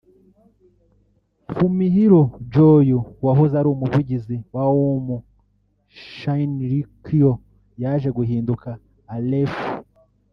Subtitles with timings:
[1.55, 2.21] Fumihiro
[2.53, 5.07] Joyu wahoze ari umuvugizi wa Aum
[6.13, 7.31] Shinrikyo
[7.81, 8.69] yaje guhinduka
[9.15, 9.57] Aleph